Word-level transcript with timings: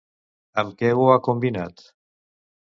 Amb 0.61 0.73
què 0.79 0.89
ho 1.01 1.05
ha 1.11 1.19
combinat? 1.29 1.85